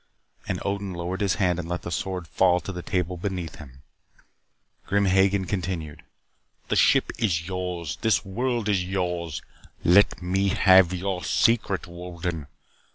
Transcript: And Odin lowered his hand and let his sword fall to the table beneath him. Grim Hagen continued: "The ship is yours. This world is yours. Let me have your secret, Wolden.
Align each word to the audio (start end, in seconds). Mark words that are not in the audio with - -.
And 0.47 0.59
Odin 0.65 0.95
lowered 0.95 1.21
his 1.21 1.35
hand 1.35 1.59
and 1.59 1.69
let 1.69 1.83
his 1.83 1.93
sword 1.93 2.27
fall 2.27 2.59
to 2.61 2.71
the 2.71 2.81
table 2.81 3.17
beneath 3.17 3.57
him. 3.57 3.83
Grim 4.87 5.05
Hagen 5.05 5.45
continued: 5.45 6.01
"The 6.69 6.75
ship 6.75 7.11
is 7.19 7.47
yours. 7.47 7.97
This 8.01 8.25
world 8.25 8.67
is 8.67 8.83
yours. 8.83 9.43
Let 9.83 10.19
me 10.19 10.47
have 10.47 10.91
your 10.91 11.23
secret, 11.23 11.85
Wolden. 11.85 12.47